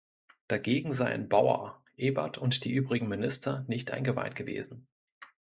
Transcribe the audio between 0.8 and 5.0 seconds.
seien Bauer, Ebert und die übrigen Minister nicht eingeweiht gewesen.